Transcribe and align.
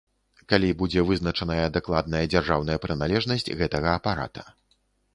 Калі 0.53 0.69
будзе 0.79 1.03
вызначаная 1.09 1.67
дакладная 1.77 2.23
дзяржаўная 2.33 2.81
прыналежнасць 2.89 3.49
гэтага 3.63 3.97
апарата. 4.01 4.53